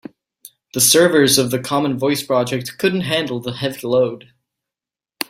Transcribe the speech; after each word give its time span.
The 0.73 0.81
servers 0.81 1.37
of 1.37 1.51
the 1.51 1.59
common 1.59 1.95
voice 1.99 2.23
project 2.23 2.79
couldn't 2.79 3.01
handle 3.01 3.39
the 3.39 3.53
heavy 3.53 3.85
load. 3.85 4.33